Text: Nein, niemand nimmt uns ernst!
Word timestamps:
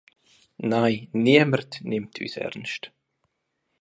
Nein, 0.71 1.09
niemand 1.11 1.81
nimmt 1.83 2.19
uns 2.21 2.35
ernst! 2.35 2.91